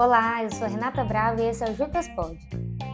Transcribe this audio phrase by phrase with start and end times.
[0.00, 2.34] Olá, eu sou Renata Brava e esse é o Juntas Pod,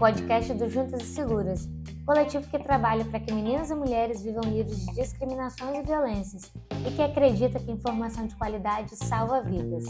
[0.00, 1.68] podcast do Juntas e Seguras,
[2.04, 6.52] coletivo que trabalha para que meninas e mulheres vivam livres de discriminações e violências
[6.84, 9.84] e que acredita que informação de qualidade salva vidas.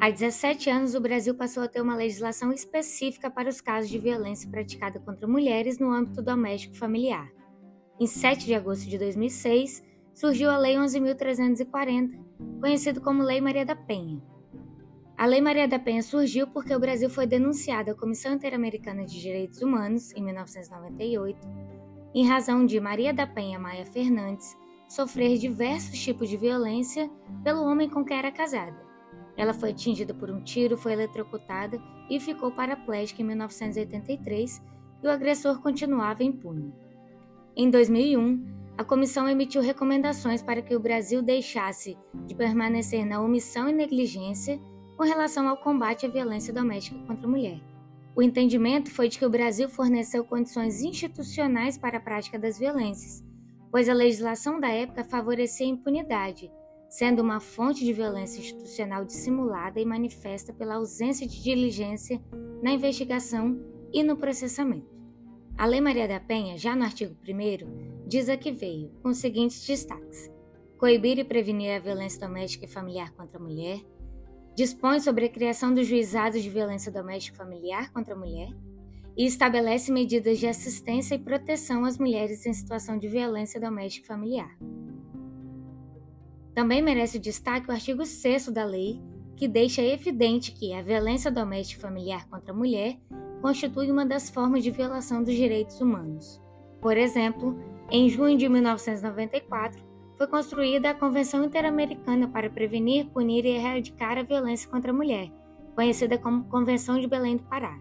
[0.00, 3.98] Há 17 anos, o Brasil passou a ter uma legislação específica para os casos de
[3.98, 7.30] violência praticada contra mulheres no âmbito doméstico familiar.
[8.02, 9.80] Em 7 de agosto de 2006,
[10.12, 12.18] surgiu a Lei 11.340,
[12.60, 14.20] conhecida como Lei Maria da Penha.
[15.16, 19.20] A Lei Maria da Penha surgiu porque o Brasil foi denunciado à Comissão Interamericana de
[19.20, 21.48] Direitos Humanos, em 1998,
[22.12, 24.56] em razão de Maria da Penha Maia Fernandes
[24.88, 27.08] sofrer diversos tipos de violência
[27.44, 28.84] pelo homem com quem era casada.
[29.36, 34.60] Ela foi atingida por um tiro, foi eletrocutada e ficou paraplégica em 1983
[35.04, 36.74] e o agressor continuava impune.
[37.56, 38.44] Em 2001,
[38.78, 44.60] a comissão emitiu recomendações para que o Brasil deixasse de permanecer na omissão e negligência
[44.96, 47.60] com relação ao combate à violência doméstica contra a mulher.
[48.16, 53.24] O entendimento foi de que o Brasil forneceu condições institucionais para a prática das violências,
[53.70, 56.50] pois a legislação da época favorecia a impunidade
[56.92, 62.22] sendo uma fonte de violência institucional dissimulada e manifesta pela ausência de diligência
[62.62, 63.58] na investigação
[63.94, 65.01] e no processamento.
[65.56, 69.18] A Lei Maria da Penha, já no artigo 1, diz a que veio, com os
[69.18, 70.30] seguintes destaques:
[70.78, 73.80] coibir e prevenir a violência doméstica e familiar contra a mulher,
[74.56, 78.48] dispõe sobre a criação dos juizados de violência doméstica e familiar contra a mulher.
[79.14, 84.08] E estabelece medidas de assistência e proteção às mulheres em situação de violência doméstica e
[84.08, 84.58] familiar.
[86.54, 89.02] Também merece destaque o artigo 6 da lei,
[89.36, 92.98] que deixa evidente que a violência doméstica e familiar contra a mulher
[93.42, 96.40] constitui uma das formas de violação dos direitos humanos.
[96.80, 97.58] Por exemplo,
[97.90, 99.82] em junho de 1994,
[100.16, 105.30] foi construída a Convenção Interamericana para Prevenir, Punir e Erradicar a Violência contra a Mulher,
[105.74, 107.78] conhecida como Convenção de Belém do Pará.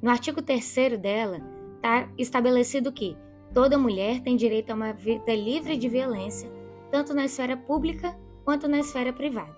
[0.00, 1.42] No artigo 3 dela,
[1.76, 3.16] está estabelecido que
[3.52, 6.50] toda mulher tem direito a uma vida livre de violência
[6.90, 9.56] tanto na esfera pública quanto na esfera privada.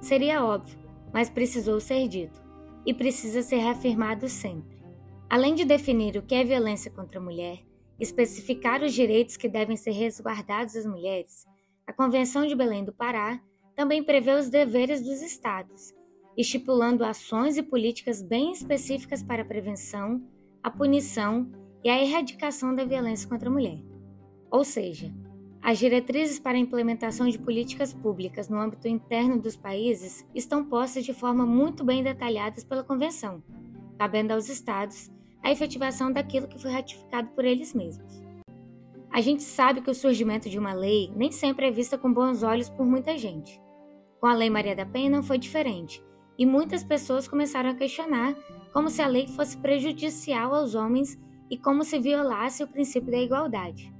[0.00, 0.78] Seria óbvio,
[1.12, 2.41] mas precisou ser dito,
[2.84, 4.82] e precisa ser reafirmado sempre.
[5.28, 7.64] Além de definir o que é violência contra a mulher,
[7.98, 11.46] especificar os direitos que devem ser resguardados às mulheres,
[11.86, 13.40] a Convenção de Belém do Pará
[13.74, 15.94] também prevê os deveres dos Estados,
[16.36, 20.22] estipulando ações e políticas bem específicas para a prevenção,
[20.62, 21.50] a punição
[21.82, 23.82] e a erradicação da violência contra a mulher.
[24.50, 25.12] Ou seja,
[25.62, 31.04] as diretrizes para a implementação de políticas públicas no âmbito interno dos países estão postas
[31.04, 33.40] de forma muito bem detalhadas pela Convenção,
[33.96, 35.08] cabendo aos Estados
[35.40, 38.20] a efetivação daquilo que foi ratificado por eles mesmos.
[39.08, 42.42] A gente sabe que o surgimento de uma lei nem sempre é vista com bons
[42.42, 43.60] olhos por muita gente.
[44.20, 46.02] Com a Lei Maria da Penha não foi diferente,
[46.36, 48.34] e muitas pessoas começaram a questionar
[48.72, 51.16] como se a lei fosse prejudicial aos homens
[51.48, 53.92] e como se violasse o princípio da igualdade.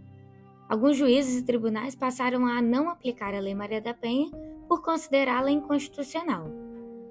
[0.72, 4.30] Alguns juízes e tribunais passaram a não aplicar a Lei Maria da Penha
[4.66, 6.46] por considerá-la inconstitucional.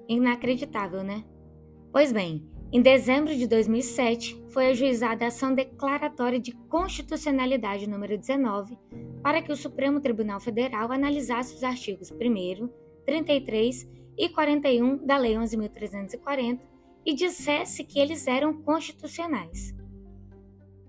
[0.08, 1.24] Inacreditável, né?
[1.92, 8.76] Pois bem, em dezembro de 2007, foi ajuizada a ação declaratória de constitucionalidade número 19
[9.22, 12.68] para que o Supremo Tribunal Federal analisasse os artigos 1
[13.06, 16.58] 33 e 41 da Lei 11.340
[17.06, 19.72] e dissesse que eles eram constitucionais.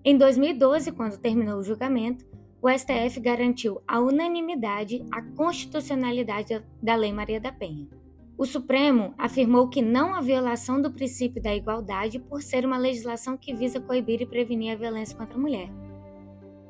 [0.03, 2.33] Em 2012, quando terminou o julgamento,
[2.63, 7.89] o STF garantiu a unanimidade a constitucionalidade da Lei Maria da Penha.
[8.37, 13.35] O Supremo afirmou que não há violação do princípio da igualdade por ser uma legislação
[13.35, 15.69] que visa coibir e prevenir a violência contra a mulher.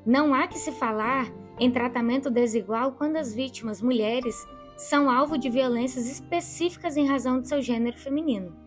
[0.04, 4.36] Não há que se falar em tratamento desigual quando as vítimas, mulheres,
[4.76, 8.58] são alvo de violências específicas em razão de seu gênero feminino.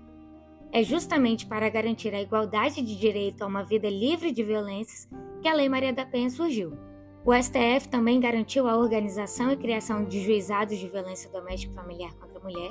[0.71, 5.09] É justamente para garantir a igualdade de direito a uma vida livre de violências
[5.43, 6.85] que a Lei Maria da Penha surgiu.
[7.27, 12.39] O STF também garantiu a organização e criação de juizados de violência doméstica familiar contra
[12.39, 12.71] a mulher,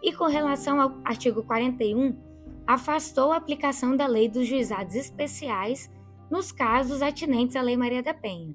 [0.00, 2.16] e com relação ao artigo 41,
[2.64, 5.90] afastou a aplicação da lei dos juizados especiais
[6.30, 8.54] nos casos atinentes à Lei Maria da Penha.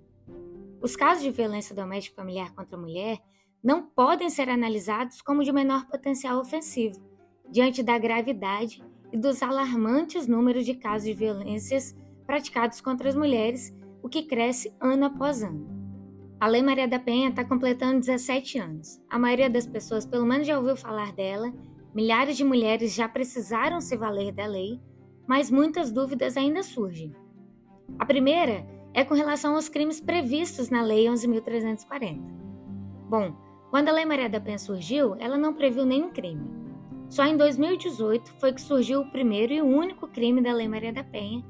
[0.82, 3.20] Os casos de violência doméstica familiar contra a mulher
[3.62, 7.04] não podem ser analisados como de menor potencial ofensivo,
[7.52, 8.82] diante da gravidade
[9.12, 11.94] e dos alarmantes números de casos de violências
[12.26, 15.66] praticados contra as mulheres o que cresce ano após ano.
[16.40, 19.02] A Lei Maria da Penha está completando 17 anos.
[19.10, 21.54] A maioria das pessoas, pelo menos, já ouviu falar dela,
[21.96, 24.82] milhares de mulheres já precisaram se valer da lei,
[25.26, 27.16] mas muitas dúvidas ainda surgem.
[27.98, 32.20] A primeira é com relação aos crimes previstos na Lei 11.340.
[33.10, 33.34] Bom,
[33.70, 36.46] quando a Lei Maria da Penha surgiu, ela não previu nenhum crime.
[37.10, 41.04] Só em 2018 foi que surgiu o primeiro e único crime da Lei Maria da
[41.04, 41.44] Penha,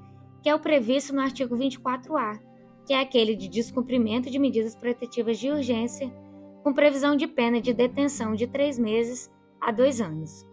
[0.43, 2.37] que é o previsto no artigo 24A,
[2.85, 6.13] que é aquele de descumprimento de medidas protetivas de urgência,
[6.61, 10.45] com previsão de pena de detenção de três meses a dois anos.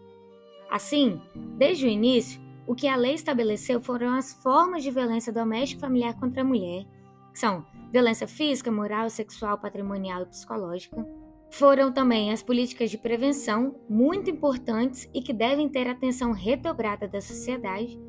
[0.71, 1.21] Assim,
[1.57, 5.81] desde o início, o que a lei estabeleceu foram as formas de violência doméstica e
[5.81, 6.85] familiar contra a mulher,
[7.33, 11.05] que são violência física, moral, sexual, patrimonial e psicológica.
[11.49, 17.19] Foram também as políticas de prevenção, muito importantes e que devem ter atenção redobrada da
[17.19, 17.99] sociedade,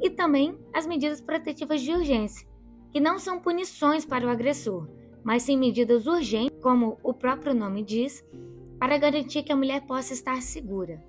[0.00, 2.46] e também as medidas protetivas de urgência,
[2.92, 4.88] que não são punições para o agressor,
[5.22, 8.24] mas sim medidas urgentes, como o próprio nome diz,
[8.78, 11.02] para garantir que a mulher possa estar segura.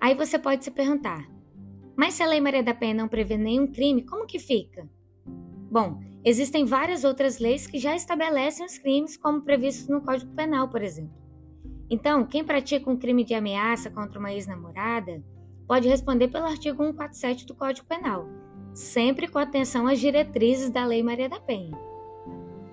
[0.00, 1.28] Aí você pode se perguntar:
[1.96, 4.88] mas se a Lei Maria da Penha não prevê nenhum crime, como que fica?
[5.70, 10.68] Bom, existem várias outras leis que já estabelecem os crimes, como previstos no Código Penal,
[10.68, 11.14] por exemplo.
[11.88, 15.22] Então, quem pratica um crime de ameaça contra uma ex-namorada
[15.66, 18.26] pode responder pelo artigo 147 do Código Penal,
[18.72, 21.76] sempre com atenção às diretrizes da Lei Maria da Penha.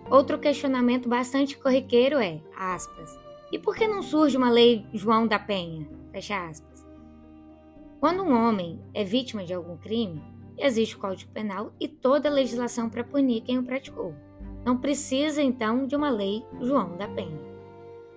[0.09, 3.17] Outro questionamento bastante corriqueiro é, aspas,
[3.51, 5.87] e por que não surge uma lei João da Penha?
[6.11, 6.85] Fecha aspas.
[7.99, 10.21] Quando um homem é vítima de algum crime,
[10.57, 14.13] existe o Código Penal e toda a legislação para punir quem o praticou.
[14.65, 17.39] Não precisa, então, de uma lei João da Penha.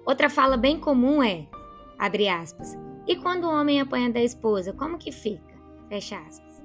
[0.07, 1.47] Outra fala bem comum é,
[1.99, 5.55] abre aspas, e quando o homem apanha da esposa, como que fica?
[5.89, 6.63] Fecha aspas.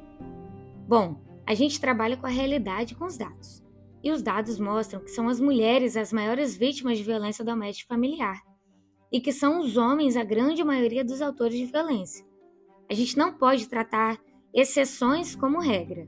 [0.87, 3.63] Bom, a gente trabalha com a realidade com os dados.
[4.01, 8.41] E os dados mostram que são as mulheres as maiores vítimas de violência doméstica familiar
[9.11, 12.25] e que são os homens a grande maioria dos autores de violência.
[12.89, 14.17] A gente não pode tratar
[14.53, 16.07] exceções como regra.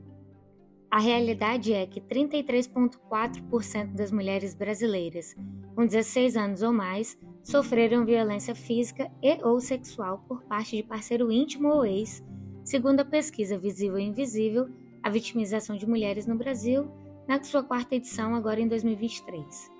[0.90, 5.34] A realidade é que 33,4% das mulheres brasileiras
[5.74, 11.30] com 16 anos ou mais sofreram violência física e ou sexual por parte de parceiro
[11.30, 12.24] íntimo ou ex,
[12.64, 14.68] segundo a pesquisa Visível e Invisível,
[15.02, 16.88] a vitimização de mulheres no Brasil,
[17.26, 19.70] na sua quarta edição agora em 2023.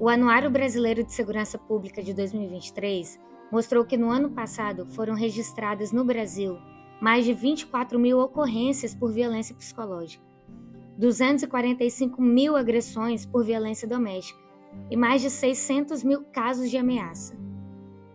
[0.00, 3.20] O Anuário Brasileiro de Segurança Pública de 2023
[3.52, 6.58] mostrou que no ano passado foram registradas no Brasil
[7.00, 10.24] mais de 24 mil ocorrências por violência psicológica,
[10.96, 14.43] 245 mil agressões por violência doméstica
[14.90, 17.36] e mais de 600 mil casos de ameaça.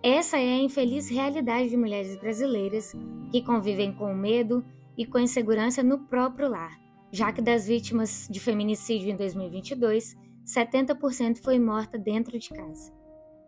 [0.02, 2.96] Essa é a infeliz realidade de mulheres brasileiras
[3.32, 4.64] que convivem com medo
[4.98, 6.80] e com insegurança no próprio lar,
[7.12, 10.16] já que das vítimas de feminicídio em 2022,
[10.46, 12.94] 70% foi morta dentro de casa.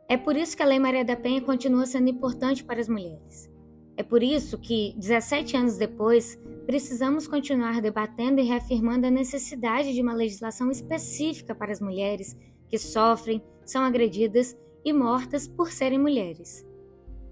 [0.09, 3.49] É por isso que a Lei Maria da Penha continua sendo importante para as mulheres.
[3.95, 10.01] É por isso que, 17 anos depois, precisamos continuar debatendo e reafirmando a necessidade de
[10.01, 12.35] uma legislação específica para as mulheres
[12.71, 16.65] que sofrem, são agredidas e mortas por serem mulheres.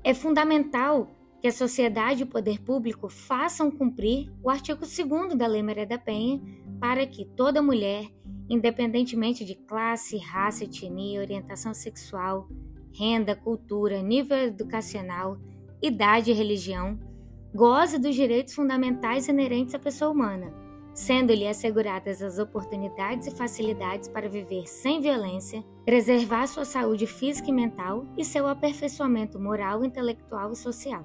[0.03, 1.09] É fundamental
[1.41, 5.87] que a sociedade e o poder público façam cumprir o artigo 2 da Lei Maria
[5.87, 6.39] da Penha
[6.79, 8.11] para que toda mulher
[8.49, 12.49] independentemente de classe, raça, etnia, orientação sexual,
[12.91, 15.37] renda, cultura, nível educacional,
[15.81, 16.99] idade e religião,
[17.53, 20.51] goze dos direitos fundamentais inerentes à pessoa humana,
[20.99, 27.53] sendo-lhe asseguradas as oportunidades e facilidades para viver sem violência, preservar sua saúde física e
[27.53, 31.01] mental e seu aperfeiçoamento moral, intelectual e social.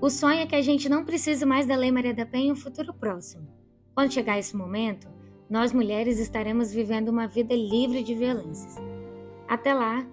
[0.00, 2.52] O sonho é que a gente não precise mais da Lei Maria da Penha em
[2.52, 3.46] um futuro próximo.
[3.94, 5.06] Quando chegar esse momento,
[5.48, 8.76] nós mulheres estaremos vivendo uma vida livre de violências.
[9.46, 10.06] Até lá,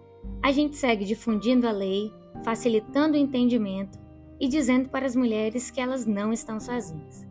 [0.43, 2.11] a gente segue difundindo a lei,
[2.43, 3.97] facilitando o entendimento
[4.41, 7.28] e dizendo para as mulheres que elas não estão sozinhas.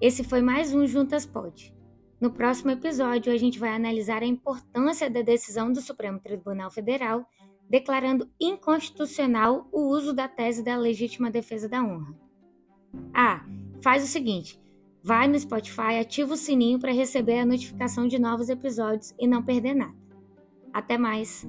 [0.00, 1.74] Esse foi mais um Juntas Pode.
[2.20, 7.26] No próximo episódio, a gente vai analisar a importância da decisão do Supremo Tribunal Federal
[7.68, 12.14] declarando inconstitucional o uso da tese da legítima defesa da honra.
[13.12, 13.44] Ah,
[13.82, 14.60] faz o seguinte:
[15.02, 19.42] Vai no Spotify, ativa o sininho para receber a notificação de novos episódios e não
[19.42, 19.96] perder nada.
[20.72, 21.46] Até mais!